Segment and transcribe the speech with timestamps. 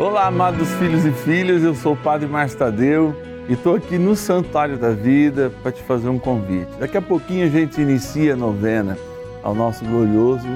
[0.00, 3.14] Olá, amados filhos e filhas, eu sou o Padre Márcio Tadeu
[3.46, 6.70] e estou aqui no Santuário da Vida para te fazer um convite.
[6.78, 8.96] Daqui a pouquinho a gente inicia a novena
[9.42, 10.48] ao nosso glorioso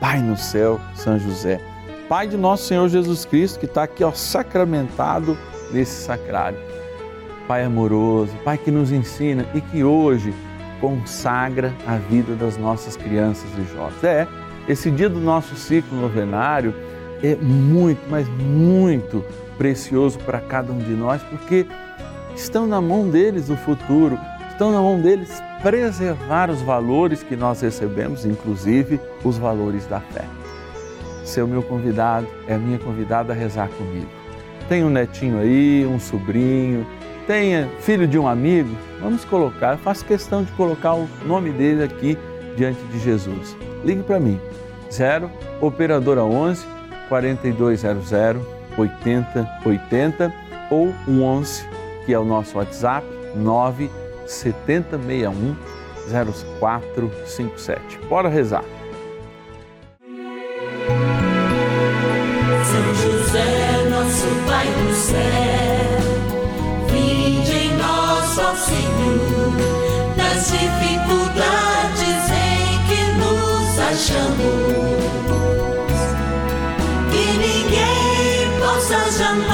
[0.00, 1.60] Pai no céu, São José.
[2.08, 5.38] Pai de nosso Senhor Jesus Cristo, que está aqui ó, sacramentado
[5.70, 6.58] nesse sacrário.
[7.46, 10.34] Pai amoroso, Pai que nos ensina e que hoje
[10.80, 14.02] consagra a vida das nossas crianças e jovens.
[14.02, 14.26] É,
[14.68, 16.74] esse dia do nosso ciclo novenário
[17.24, 19.24] é muito, mas muito
[19.56, 21.66] precioso para cada um de nós, porque
[22.36, 24.18] estão na mão deles o futuro,
[24.50, 30.24] estão na mão deles preservar os valores que nós recebemos, inclusive os valores da fé.
[31.24, 34.08] Seu meu convidado, é a minha convidada a rezar comigo.
[34.68, 36.86] Tem um netinho aí, um sobrinho,
[37.26, 42.18] tenha filho de um amigo, vamos colocar, faço questão de colocar o nome dele aqui
[42.54, 43.56] diante de Jesus.
[43.82, 44.38] Ligue para mim,
[44.92, 45.30] 0
[45.62, 46.74] Operadora 11
[47.14, 48.42] 4200
[48.76, 50.34] 8080
[50.70, 51.68] ou 11,
[52.04, 53.88] que é o nosso WhatsApp, 9
[54.26, 55.54] 7061
[56.10, 57.98] 0457.
[58.08, 58.64] Bora rezar.
[62.64, 66.00] São José, nosso Pai do céu,
[66.90, 69.52] vinde em nós, ó Senhor,
[70.16, 74.93] nas dificuldades em que nos achamos.
[79.04, 79.53] Ninguém possa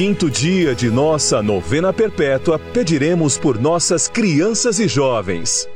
[0.00, 5.68] quinto dia de nossa novena perpétua, pediremos por nossas crianças e jovens.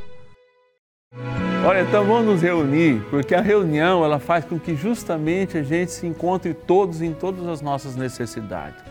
[1.63, 5.91] Olha, então vamos nos reunir, porque a reunião ela faz com que justamente a gente
[5.91, 8.83] se encontre todos em todas as nossas necessidades.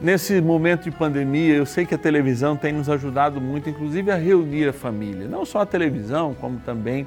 [0.00, 4.16] Nesse momento de pandemia, eu sei que a televisão tem nos ajudado muito, inclusive a
[4.16, 5.28] reunir a família.
[5.28, 7.06] Não só a televisão, como também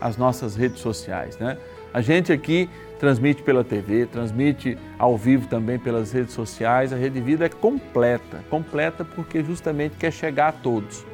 [0.00, 1.58] as nossas redes sociais, né?
[1.94, 2.68] A gente aqui
[2.98, 6.92] transmite pela TV, transmite ao vivo também pelas redes sociais.
[6.92, 11.06] A Rede Vida é completa, completa porque justamente quer chegar a todos.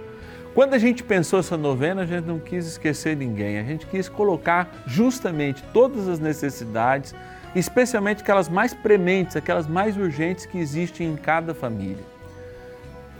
[0.54, 4.08] Quando a gente pensou essa novena, a gente não quis esquecer ninguém, a gente quis
[4.08, 7.14] colocar justamente todas as necessidades,
[7.54, 12.04] especialmente aquelas mais prementes, aquelas mais urgentes que existem em cada família.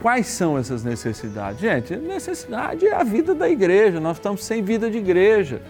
[0.01, 1.61] Quais são essas necessidades?
[1.61, 5.61] Gente, necessidade é a vida da igreja, nós estamos sem vida de igreja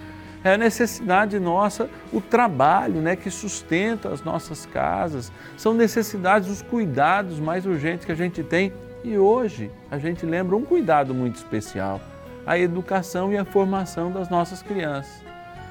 [0.43, 6.61] é a necessidade nossa, o trabalho né, que sustenta as nossas casas, são necessidades, os
[6.61, 8.73] cuidados mais urgentes que a gente tem.
[9.03, 11.99] E hoje a gente lembra um cuidado muito especial,
[12.45, 15.23] a educação e a formação das nossas crianças.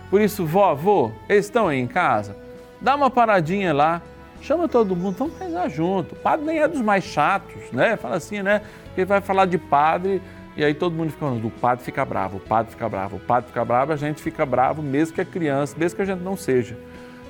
[0.09, 2.37] Por isso, vó, vô, eles estão aí em casa?
[2.81, 4.03] Dá uma paradinha lá,
[4.41, 6.15] chama todo mundo, vamos rezar junto.
[6.15, 7.97] O padre nem é dos mais chatos, né?
[7.97, 8.63] Fala assim, né?
[8.97, 10.21] Ele vai falar de padre,
[10.61, 13.21] e aí todo mundo fica falando, o padre fica bravo, o padre fica bravo, o
[13.21, 16.21] padre fica bravo, a gente fica bravo mesmo que é criança, mesmo que a gente
[16.21, 16.77] não seja.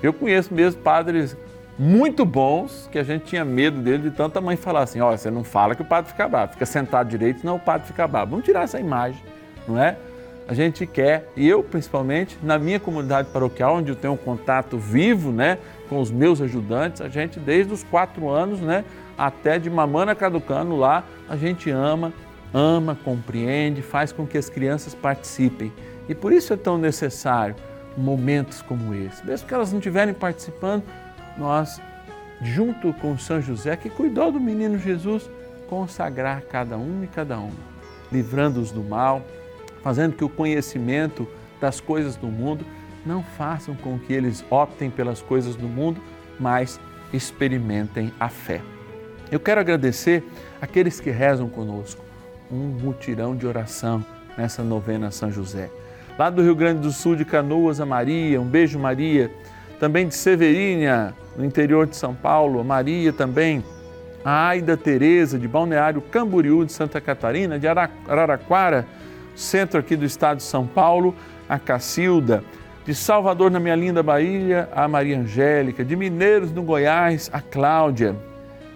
[0.03, 1.37] Eu conheço mesmo padres
[1.79, 5.31] muito bons que a gente tinha medo dele de tanta mãe falar assim, olha, você
[5.31, 8.32] não fala que o padre fica bravo, fica sentado direito, senão o padre fica bravo.
[8.32, 9.23] Vamos tirar essa imagem,
[9.69, 9.97] não é?
[10.49, 14.76] A gente quer, e eu principalmente, na minha comunidade paroquial, onde eu tenho um contato
[14.76, 18.85] vivo né, com os meus ajudantes, a gente desde os quatro anos né,
[19.17, 22.12] até de mamana caducando lá, a gente ama,
[22.52, 25.73] ama, compreende, faz com que as crianças participem.
[26.08, 27.55] E por isso é tão necessário
[27.97, 29.25] momentos como esse.
[29.25, 30.85] Mesmo que elas não estiverem participando,
[31.37, 31.81] nós,
[32.43, 35.31] junto com São José, que cuidou do menino Jesus,
[35.69, 37.52] consagrar cada um e cada uma,
[38.11, 39.23] livrando-os do mal,
[39.82, 41.29] fazendo que o conhecimento
[41.61, 42.64] das coisas do mundo
[43.05, 46.00] não façam com que eles optem pelas coisas do mundo,
[46.38, 46.81] mas
[47.12, 48.61] experimentem a fé.
[49.31, 50.25] Eu quero agradecer
[50.61, 52.05] aqueles que rezam conosco,
[52.50, 54.05] um mutirão de oração
[54.37, 55.70] nessa novena São José.
[56.19, 59.31] Lá do Rio Grande do Sul, de Canoas a Maria, um beijo Maria.
[59.79, 63.64] Também de Severínia, no interior de São Paulo, a Maria também.
[64.23, 68.87] A Aida Tereza, de Balneário Camboriú, de Santa Catarina, de Araraquara,
[69.35, 71.14] centro aqui do estado de São Paulo,
[71.49, 72.44] a Cacilda.
[72.85, 75.82] De Salvador, na minha linda Bahia, a Maria Angélica.
[75.82, 78.14] De Mineiros, no Goiás, a Cláudia.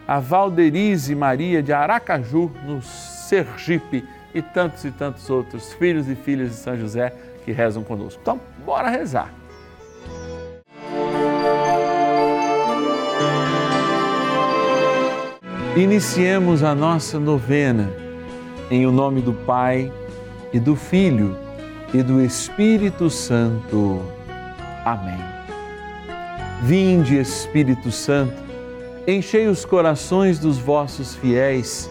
[0.09, 2.81] A Valderize Maria, de Aracaju, no
[3.29, 4.05] Sergipe
[4.35, 7.13] e tantos e tantos outros filhos e filhas de São José
[7.45, 8.21] que rezam conosco.
[8.21, 9.33] Então, bora rezar.
[15.77, 17.91] Iniciemos a nossa novena
[18.71, 19.93] em o nome do Pai
[20.53, 21.37] e do Filho
[21.93, 24.03] e do Espírito Santo.
[24.85, 25.19] Amém.
[26.63, 28.35] Vinde, Espírito Santo,
[29.07, 31.91] enchei os corações dos vossos fiéis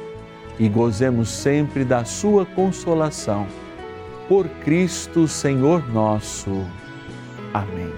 [0.61, 3.47] e gozemos sempre da sua consolação.
[4.29, 6.51] Por Cristo, Senhor nosso.
[7.51, 7.91] Amém.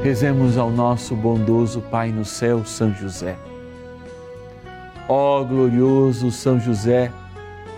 [0.00, 3.36] Rezemos ao nosso bondoso Pai no céu, São José.
[5.08, 7.10] Ó glorioso São José,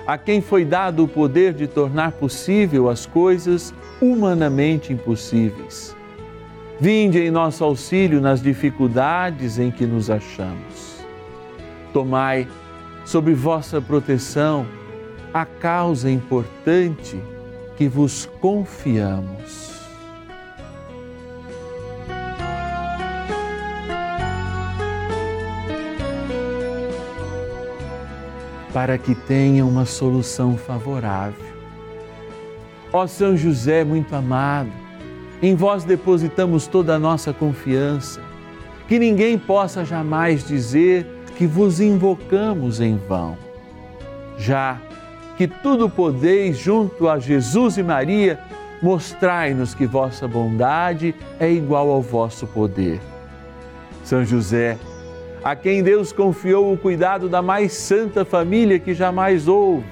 [0.07, 3.73] a quem foi dado o poder de tornar possível as coisas
[4.03, 5.97] humanamente impossíveis.
[6.79, 10.90] Vinde em nosso auxílio nas dificuldades em que nos achamos
[11.93, 12.47] Tomai
[13.05, 14.67] sob vossa proteção
[15.33, 17.21] a causa importante
[17.77, 19.71] que vos confiamos.
[28.73, 31.51] Para que tenha uma solução favorável.
[32.93, 34.71] Ó São José muito amado,
[35.43, 38.21] em vós depositamos toda a nossa confiança,
[38.87, 41.07] que ninguém possa jamais dizer
[41.41, 43.35] que vos invocamos em vão.
[44.37, 44.79] Já
[45.39, 48.39] que tudo podeis junto a Jesus e Maria,
[48.83, 53.01] mostrai-nos que vossa bondade é igual ao vosso poder.
[54.05, 54.77] São José,
[55.43, 59.87] a quem Deus confiou o cuidado da mais santa família que jamais houve,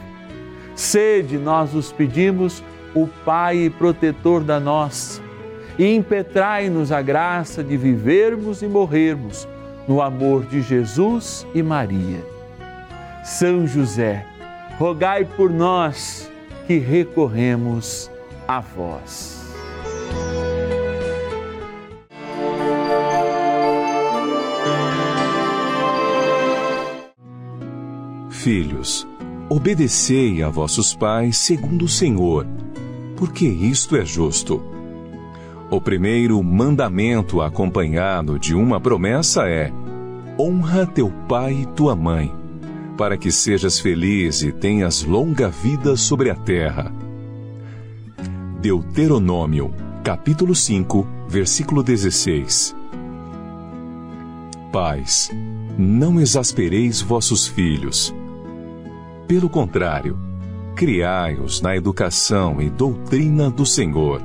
[0.74, 2.62] sede, nós os pedimos,
[2.94, 5.22] o Pai e protetor da nossa,
[5.78, 9.48] e impetrai-nos a graça de vivermos e morrermos
[9.88, 12.23] no amor de Jesus e Maria.
[13.25, 14.25] São José,
[14.79, 16.31] rogai por nós
[16.67, 18.11] que recorremos
[18.46, 19.38] a vós.
[28.29, 29.06] Filhos,
[29.49, 32.46] obedecei a vossos pais segundo o Senhor,
[33.17, 34.62] porque isto é justo.
[35.70, 39.70] O primeiro mandamento acompanhado de uma promessa é:
[40.38, 42.32] honra teu pai e tua mãe,
[42.96, 46.92] para que sejas feliz e tenhas longa vida sobre a terra.
[48.60, 49.72] Deuteronômio,
[50.04, 52.76] capítulo 5, versículo 16.
[54.72, 55.30] Pais,
[55.76, 58.14] não exaspereis vossos filhos.
[59.26, 60.18] Pelo contrário,
[60.74, 64.22] criai-os na educação e doutrina do Senhor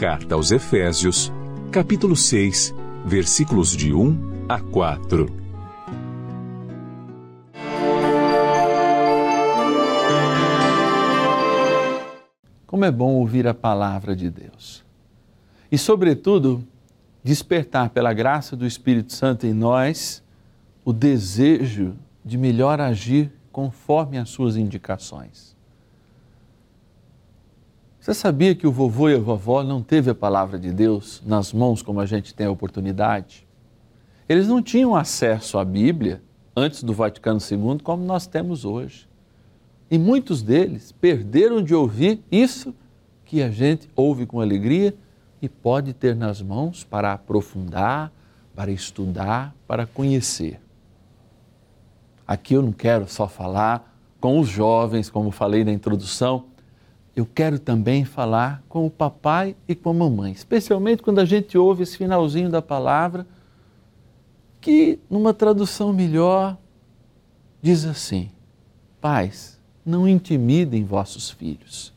[0.00, 1.30] Carta aos Efésios,
[1.70, 5.26] capítulo 6, versículos de 1 a 4.
[12.66, 14.84] Como é bom ouvir a palavra de Deus.
[15.70, 16.66] E, sobretudo,
[17.22, 20.20] despertar pela graça do Espírito Santo em nós
[20.84, 25.54] o desejo de melhor agir conforme as suas indicações.
[28.00, 31.52] Você sabia que o vovô e a vovó não teve a palavra de Deus nas
[31.52, 33.48] mãos como a gente tem a oportunidade?
[34.30, 36.22] Eles não tinham acesso à Bíblia
[36.54, 39.08] antes do Vaticano II como nós temos hoje.
[39.90, 42.72] E muitos deles perderam de ouvir isso
[43.24, 44.94] que a gente ouve com alegria
[45.42, 48.12] e pode ter nas mãos para aprofundar,
[48.54, 50.60] para estudar, para conhecer.
[52.24, 56.44] aqui eu não quero só falar com os jovens, como falei na introdução,
[57.16, 61.58] eu quero também falar com o papai e com a mamãe, especialmente quando a gente
[61.58, 63.26] ouve esse finalzinho da palavra,
[64.60, 66.58] que numa tradução melhor
[67.62, 68.30] diz assim:
[69.00, 71.92] Pais, não intimidem vossos filhos.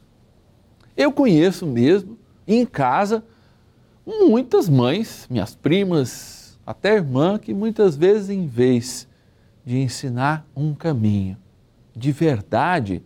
[0.95, 2.17] Eu conheço mesmo,
[2.47, 3.23] em casa,
[4.05, 9.07] muitas mães, minhas primas, até irmã, que muitas vezes, em vez
[9.65, 11.37] de ensinar um caminho
[11.95, 13.03] de verdade,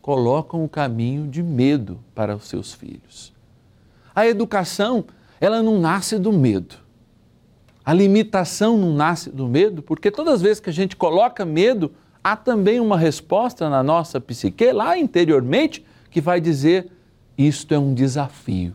[0.00, 3.32] colocam o caminho de medo para os seus filhos.
[4.14, 5.04] A educação,
[5.40, 6.76] ela não nasce do medo.
[7.86, 11.92] A limitação não nasce do medo, porque todas as vezes que a gente coloca medo,
[12.22, 16.90] há também uma resposta na nossa psique, lá interiormente, que vai dizer:
[17.38, 18.74] isto é um desafio.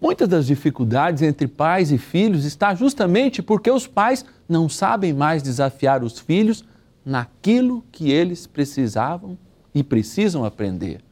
[0.00, 5.42] Muitas das dificuldades entre pais e filhos está justamente porque os pais não sabem mais
[5.42, 6.64] desafiar os filhos
[7.04, 9.36] naquilo que eles precisavam
[9.74, 11.04] e precisam aprender: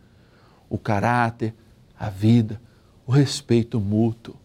[0.70, 1.52] o caráter,
[2.00, 2.58] a vida,
[3.06, 4.42] o respeito mútuo.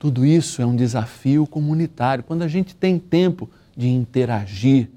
[0.00, 2.24] Tudo isso é um desafio comunitário.
[2.24, 4.88] Quando a gente tem tempo de interagir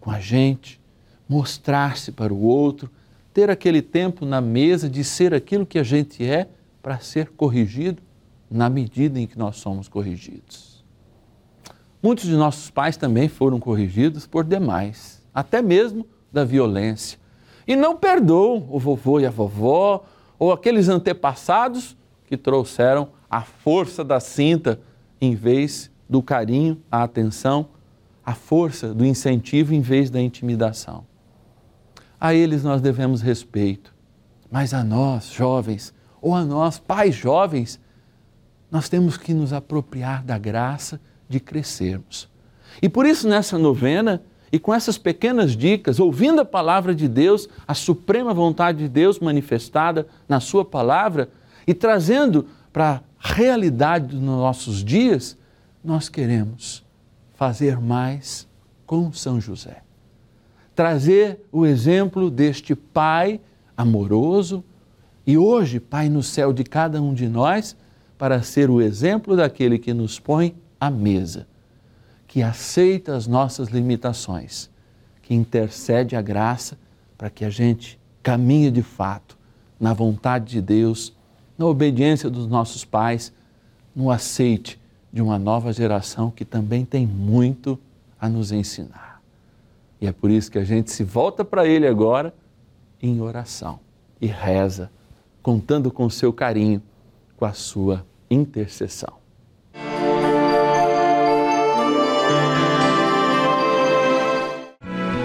[0.00, 0.80] com a gente,
[1.28, 2.90] mostrar-se para o outro,
[3.32, 6.48] ter aquele tempo na mesa de ser aquilo que a gente é
[6.82, 8.02] para ser corrigido
[8.50, 10.84] na medida em que nós somos corrigidos.
[12.02, 17.20] Muitos de nossos pais também foram corrigidos por demais, até mesmo da violência.
[17.68, 20.04] E não perdoam o vovô e a vovó
[20.40, 21.96] ou aqueles antepassados
[22.26, 24.80] que trouxeram a força da cinta
[25.20, 27.68] em vez do carinho, a atenção,
[28.24, 31.04] a força do incentivo em vez da intimidação.
[32.20, 33.94] A eles nós devemos respeito,
[34.50, 37.80] mas a nós, jovens, ou a nós, pais jovens,
[38.70, 42.28] nós temos que nos apropriar da graça de crescermos.
[42.82, 47.48] E por isso, nessa novena, e com essas pequenas dicas, ouvindo a palavra de Deus,
[47.66, 51.28] a suprema vontade de Deus manifestada na Sua palavra
[51.66, 55.36] e trazendo para realidade dos nossos dias,
[55.82, 56.84] nós queremos
[57.34, 58.46] fazer mais
[58.86, 59.82] com São José.
[60.74, 63.40] Trazer o exemplo deste Pai
[63.76, 64.64] amoroso
[65.26, 67.76] e hoje, Pai no céu de cada um de nós,
[68.16, 71.46] para ser o exemplo daquele que nos põe à mesa
[72.28, 74.70] que aceita as nossas limitações,
[75.22, 76.78] que intercede a graça
[77.16, 79.36] para que a gente caminhe de fato
[79.80, 81.16] na vontade de Deus,
[81.58, 83.32] na obediência dos nossos pais,
[83.94, 84.80] no aceite
[85.12, 87.76] de uma nova geração que também tem muito
[88.20, 89.20] a nos ensinar.
[90.00, 92.32] E é por isso que a gente se volta para Ele agora
[93.02, 93.80] em oração
[94.20, 94.88] e reza,
[95.42, 96.80] contando com o seu carinho,
[97.36, 99.18] com a sua intercessão.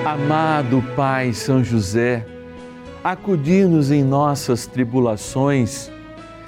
[0.05, 2.25] Amado Pai São José,
[3.03, 5.92] acudir-nos em nossas tribulações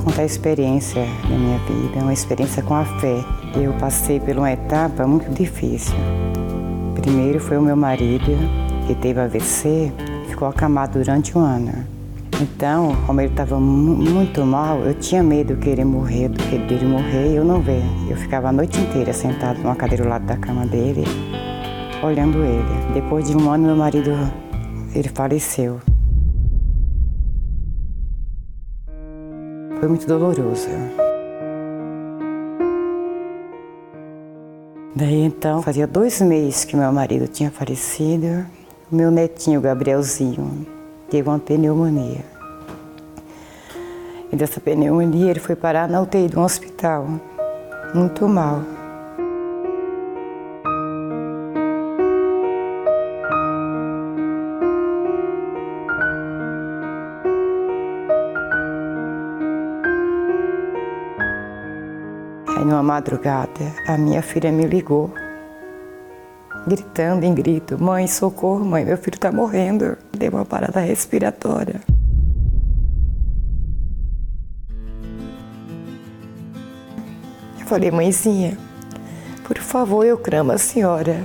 [0.00, 3.24] Contar a experiência da minha vida, uma experiência com a fé.
[3.54, 5.94] Eu passei por uma etapa muito difícil.
[6.94, 8.36] Primeiro foi o meu marido,
[8.86, 9.92] que teve AVC,
[10.28, 11.72] ficou acamado durante um ano.
[12.40, 17.36] Então, como ele estava muito mal, eu tinha medo que ele morrer, dele morrer e
[17.36, 17.82] eu não ver.
[18.08, 21.04] Eu ficava a noite inteira sentado numa cadeira ao lado da cama dele,
[22.02, 22.94] olhando ele.
[22.94, 24.10] Depois de um ano, meu marido
[24.94, 25.89] ele faleceu.
[29.80, 30.68] Foi muito doloroso.
[34.94, 38.44] Daí então, fazia dois meses que meu marido tinha falecido.
[38.92, 40.66] Meu netinho, Gabrielzinho,
[41.08, 42.24] teve uma pneumonia.
[44.30, 47.06] E dessa pneumonia ele foi parar na UTI de um hospital,
[47.94, 48.62] muito mal.
[62.80, 65.12] Aí numa madrugada, a minha filha me ligou,
[66.66, 69.98] gritando em grito: Mãe, socorro, mãe, meu filho está morrendo.
[70.16, 71.82] Deu uma parada respiratória.
[77.60, 78.56] Eu falei, mãezinha,
[79.44, 81.22] por favor, eu clamo a senhora.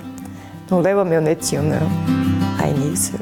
[0.70, 1.88] Não leva meu netinho, não.
[2.62, 3.14] Aí nisso,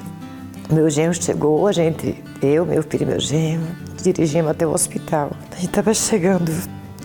[0.71, 3.67] meu genro chegou, a gente, eu, meu filho e meu genro,
[4.01, 5.31] dirigimos até o hospital.
[5.51, 6.51] A gente estava chegando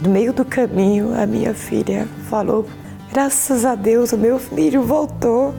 [0.00, 2.66] no meio do caminho, a minha filha falou:
[3.10, 5.54] Graças a Deus, o meu filho voltou.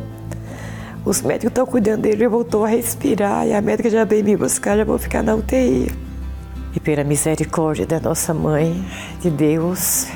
[1.06, 4.36] Os médicos estão cuidando dele, ele voltou a respirar e a médica já veio me
[4.36, 5.92] buscar, já vou ficar na UTI.
[6.76, 8.86] E pela misericórdia da nossa mãe,
[9.20, 10.08] de Deus,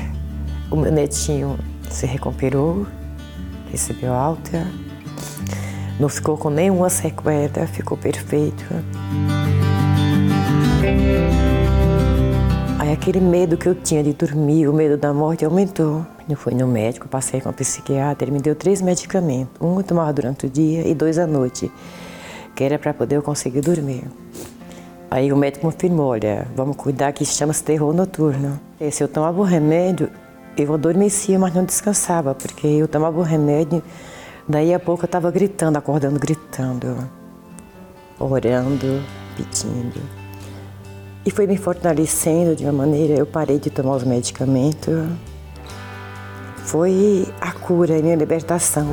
[0.69, 1.57] o meu netinho
[1.89, 2.85] se recuperou,
[3.71, 4.67] recebeu alta,
[5.99, 8.65] não ficou com nenhuma sequela, ficou perfeito.
[12.93, 16.05] Aquele medo que eu tinha de dormir, o medo da morte aumentou.
[16.29, 19.59] Eu fui no médico, passei com a psiquiatra, ele me deu três medicamentos.
[19.59, 21.71] Um eu tomava durante o dia e dois à noite,
[22.55, 24.03] que era para poder eu conseguir dormir.
[25.09, 28.59] Aí o médico confirmou, olha, vamos cuidar que chama-se terror noturno.
[28.79, 30.07] E se eu tomava o remédio,
[30.55, 33.81] eu adormecia, mas não descansava, porque eu tomava o remédio,
[34.47, 37.09] daí a pouco eu estava gritando, acordando, gritando,
[38.19, 39.01] orando,
[39.35, 40.22] pedindo.
[41.25, 44.93] E foi me fortalecendo de uma maneira, eu parei de tomar os medicamentos.
[46.65, 48.91] Foi a cura e minha libertação.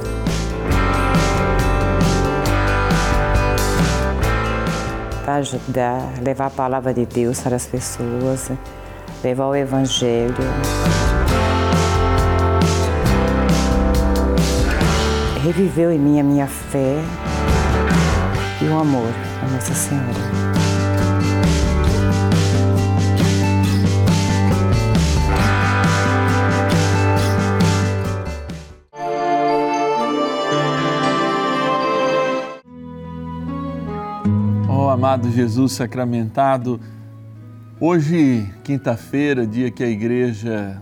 [5.24, 8.50] Para ajudar, levar a palavra de Deus para as pessoas,
[9.24, 10.34] levar o Evangelho.
[15.42, 16.96] Reviveu em mim a minha fé
[18.62, 19.10] e o amor
[19.42, 20.69] a Nossa Senhora.
[34.88, 36.80] Amado Jesus sacramentado,
[37.80, 40.80] hoje, quinta-feira, dia que a igreja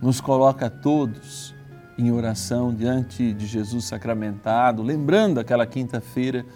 [0.00, 1.54] nos coloca todos
[1.98, 6.46] em oração diante de Jesus sacramentado, lembrando aquela quinta-feira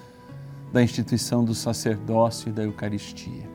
[0.73, 3.49] da instituição do sacerdócio e da Eucaristia.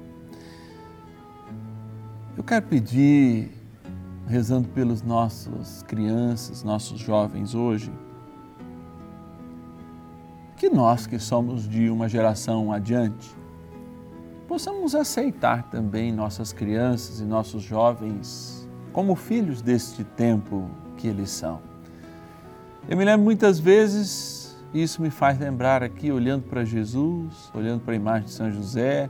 [2.37, 3.51] Eu quero pedir,
[4.27, 7.91] rezando pelos nossos crianças, nossos jovens hoje,
[10.59, 13.33] que nós que somos de uma geração adiante,
[14.45, 21.61] possamos aceitar também nossas crianças e nossos jovens como filhos deste tempo que eles são.
[22.89, 27.79] Eu me lembro muitas vezes, e isso me faz lembrar aqui, olhando para Jesus, olhando
[27.79, 29.09] para a imagem de São José,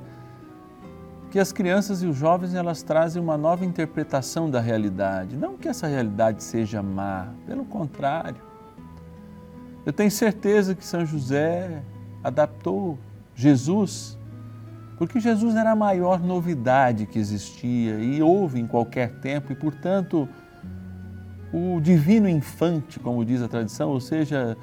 [1.31, 5.35] que as crianças e os jovens elas trazem uma nova interpretação da realidade.
[5.35, 8.48] Não que essa realidade seja má, pelo contrário.
[9.89, 11.82] Eu tenho certeza que São José
[12.23, 12.99] adaptou
[13.34, 14.15] Jesus,
[14.99, 20.30] porque Jesus era a maior novidade que existia e houve em qualquer tempo, e portanto,
[21.52, 24.56] o divino infante, como diz a tradição, ou seja,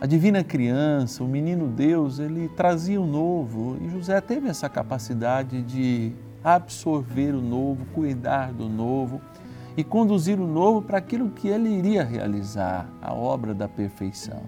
[0.00, 5.62] a divina criança, o menino Deus, ele trazia o novo e José teve essa capacidade
[5.62, 6.12] de
[6.44, 9.20] absorver o novo, cuidar do novo
[9.76, 14.42] e conduzir o novo para aquilo que ele iria realizar, a obra da perfeição.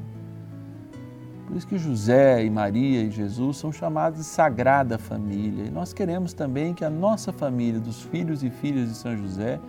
[1.46, 5.64] Por isso que José e Maria e Jesus são chamados de Sagrada Família.
[5.64, 9.60] E nós queremos também que a nossa família, dos filhos e filhas de São José,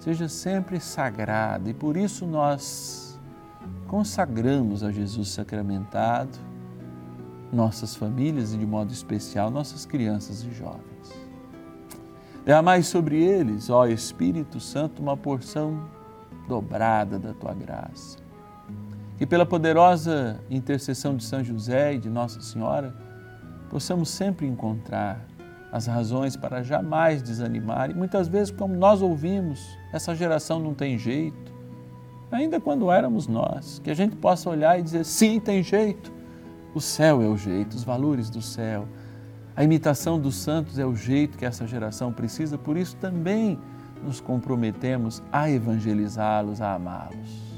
[0.00, 1.68] seja sempre sagrada.
[1.68, 3.20] E por isso nós
[3.86, 6.38] consagramos a Jesus sacramentado
[7.52, 11.21] nossas famílias e, de modo especial, nossas crianças e jovens.
[12.44, 15.88] Derramai sobre eles, ó Espírito Santo, uma porção
[16.48, 18.18] dobrada da tua graça.
[19.16, 22.92] Que pela poderosa intercessão de São José e de Nossa Senhora,
[23.70, 25.24] possamos sempre encontrar
[25.70, 27.90] as razões para jamais desanimar.
[27.90, 29.60] E muitas vezes, como nós ouvimos,
[29.92, 31.52] essa geração não tem jeito,
[32.30, 36.12] ainda quando éramos nós, que a gente possa olhar e dizer: sim, tem jeito.
[36.74, 38.88] O céu é o jeito, os valores do céu.
[39.54, 43.58] A imitação dos santos é o jeito que essa geração precisa, por isso também
[44.02, 47.52] nos comprometemos a evangelizá-los, a amá-los.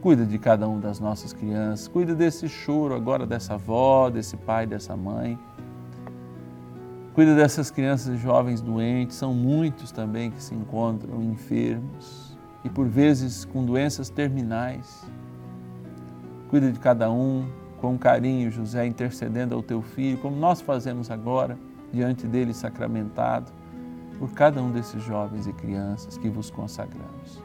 [0.00, 4.64] Cuida de cada um das nossas crianças, cuida desse choro agora dessa avó, desse pai,
[4.64, 5.36] dessa mãe.
[7.14, 12.86] Cuida dessas crianças e jovens doentes, são muitos também que se encontram enfermos e por
[12.86, 15.04] vezes com doenças terminais.
[16.48, 17.44] Cuida de cada um
[17.80, 21.58] com carinho, José, intercedendo ao teu filho, como nós fazemos agora,
[21.92, 23.52] diante dele sacramentado,
[24.18, 27.42] por cada um desses jovens e crianças que vos consagramos.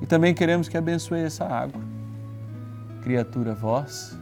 [0.00, 1.80] E também queremos que abençoe essa água.
[3.02, 4.18] Criatura vós,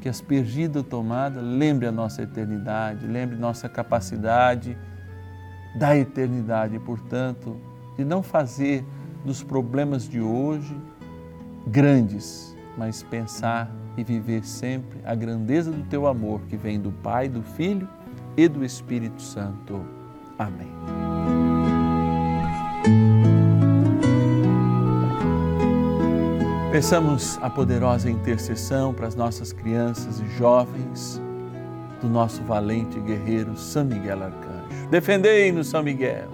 [0.00, 4.76] que aspergida ou tomada, lembre a nossa eternidade, lembre nossa capacidade
[5.78, 7.56] da eternidade, portanto,
[7.96, 8.84] de não fazer
[9.24, 10.76] dos problemas de hoje
[11.66, 17.28] grandes, mas pensar e viver sempre a grandeza do teu amor que vem do Pai,
[17.28, 17.88] do Filho
[18.36, 19.84] e do Espírito Santo.
[20.38, 20.72] Amém.
[26.72, 31.22] Peçamos a poderosa intercessão para as nossas crianças e jovens
[32.00, 34.88] do nosso valente guerreiro São Miguel Arcanjo.
[34.90, 36.33] Defendei-nos, São Miguel.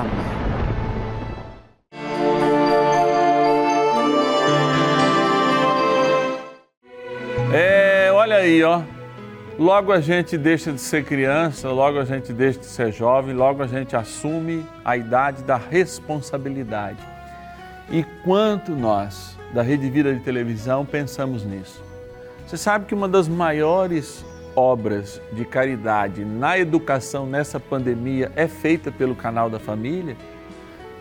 [0.00, 0.40] Amém.
[7.52, 8.82] É, olha aí, ó.
[9.58, 13.62] Logo a gente deixa de ser criança, logo a gente deixa de ser jovem, logo
[13.62, 16.98] a gente assume a idade da responsabilidade.
[17.90, 21.82] E quanto nós, da Rede Vida de Televisão, pensamos nisso?
[22.46, 24.24] Você sabe que uma das maiores
[24.60, 30.14] obras de caridade na educação nessa pandemia é feita pelo canal da família?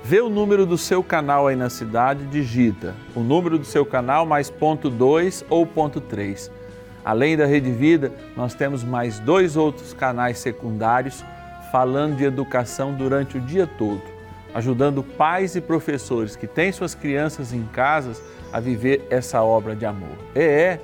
[0.01, 4.25] Vê o número do seu canal aí na cidade, digita o número do seu canal
[4.25, 6.49] mais ponto 2 ou ponto 3.
[7.03, 11.23] Além da Rede Vida, nós temos mais dois outros canais secundários
[11.69, 14.01] falando de educação durante o dia todo,
[14.53, 18.21] ajudando pais e professores que têm suas crianças em casas
[18.53, 20.17] a viver essa obra de amor.
[20.33, 20.79] É, é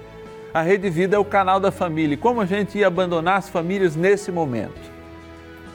[0.55, 2.15] a Rede Vida é o canal da família.
[2.15, 4.79] Como a gente ia abandonar as famílias nesse momento?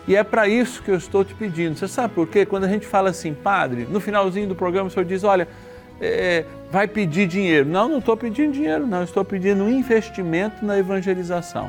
[0.09, 1.77] E é para isso que eu estou te pedindo.
[1.77, 2.47] Você sabe por quê?
[2.47, 5.47] Quando a gente fala assim, padre, no finalzinho do programa o senhor diz: olha,
[6.01, 7.69] é, vai pedir dinheiro.
[7.69, 9.03] Não, não estou pedindo dinheiro, não.
[9.03, 11.69] Estou pedindo um investimento na evangelização.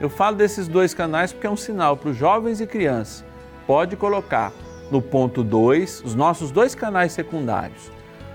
[0.00, 3.24] Eu falo desses dois canais porque é um sinal para os jovens e crianças.
[3.66, 4.52] Pode colocar
[4.92, 7.90] no ponto 2, os nossos dois canais secundários.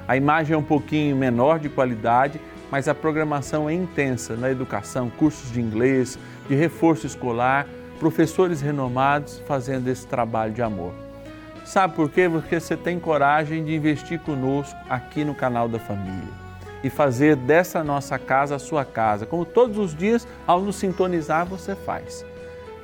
[0.06, 2.38] A imagem é um pouquinho menor de qualidade
[2.74, 6.18] mas a programação é intensa na educação, cursos de inglês,
[6.50, 7.68] de reforço escolar,
[8.00, 10.92] professores renomados fazendo esse trabalho de amor.
[11.64, 12.28] Sabe por quê?
[12.28, 16.34] Porque você tem coragem de investir conosco aqui no canal da família
[16.84, 21.46] e fazer dessa nossa casa a sua casa, como todos os dias, ao nos sintonizar,
[21.46, 22.26] você faz.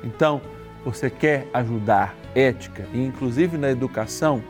[0.04, 0.40] Então,
[0.84, 4.40] você quer ajudar ética e inclusive na educação,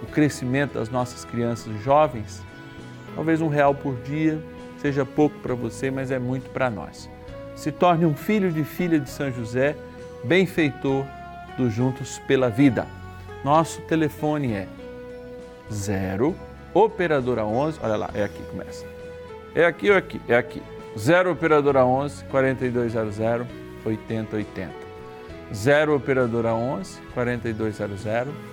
[0.00, 2.44] o crescimento das nossas crianças jovens?
[3.14, 4.40] Talvez um real por dia
[4.78, 7.08] seja pouco para você, mas é muito para nós.
[7.54, 9.76] Se torne um filho de filha de São José,
[10.24, 11.04] benfeitor
[11.56, 12.86] do Juntos pela Vida.
[13.44, 14.68] Nosso telefone é
[15.72, 16.34] 0
[16.72, 18.84] operadora 11, olha lá, é aqui começa.
[19.54, 20.20] É aqui ou é aqui?
[20.28, 20.62] É aqui.
[20.98, 23.18] 0 operadora 11 4200
[23.84, 24.70] 8080.
[25.52, 28.06] 0 operadora 11 4200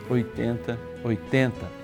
[0.09, 1.81] 8080.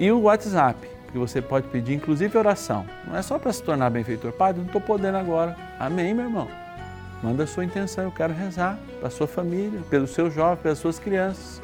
[0.00, 2.86] E o WhatsApp que você pode pedir, inclusive oração.
[3.06, 4.32] Não é só para se tornar benfeitor.
[4.32, 5.54] Padre, não estou podendo agora.
[5.78, 6.48] Amém, meu irmão.
[7.22, 10.98] Manda a sua intenção, eu quero rezar para sua família, pelos seus jovens, pelas suas
[10.98, 11.62] crianças.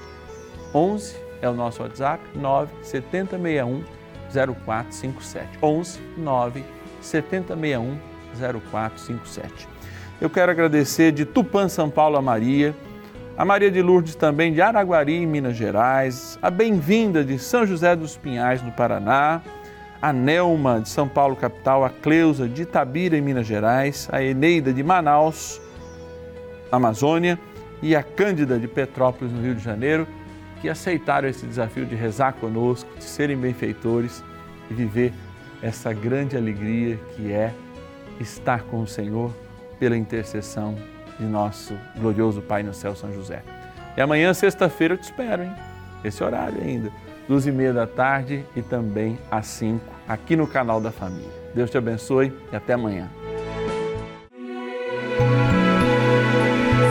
[0.72, 3.82] 11 é o nosso WhatsApp, 9 7061
[4.30, 5.58] 0457.
[5.60, 6.64] 11 9
[7.00, 7.98] 7061
[8.60, 9.68] 0457.
[10.20, 12.74] Eu quero agradecer de Tupã, São Paulo, a Maria,
[13.38, 18.16] a Maria de Lourdes também de Araguari, Minas Gerais, a bem-vinda de São José dos
[18.16, 19.40] Pinhais, no Paraná,
[20.02, 24.72] a Nelma de São Paulo, capital, a Cleusa de Itabira, em Minas Gerais, a Eneida
[24.72, 25.60] de Manaus,
[26.72, 27.38] Amazônia,
[27.80, 30.04] e a Cândida de Petrópolis, no Rio de Janeiro,
[30.60, 34.20] que aceitaram esse desafio de rezar conosco, de serem benfeitores
[34.68, 35.12] e viver
[35.62, 37.54] essa grande alegria que é
[38.18, 39.32] estar com o Senhor
[39.78, 40.74] pela intercessão
[41.18, 43.42] de nosso glorioso Pai no céu, São José.
[43.96, 45.52] E amanhã, sexta-feira, eu te espero, hein?
[46.04, 46.90] Esse horário ainda,
[47.28, 51.28] duas e meia da tarde e também às cinco, aqui no canal da Família.
[51.54, 53.08] Deus te abençoe e até amanhã.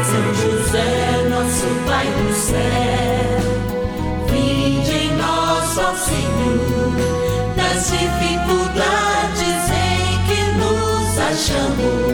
[0.03, 3.39] São José, nosso Pai do céu,
[4.29, 6.91] vinde em nós, ó Senhor,
[7.55, 12.06] nas dificuldades em que nos achamos,